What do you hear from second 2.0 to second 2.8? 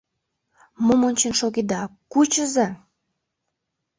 кучыза!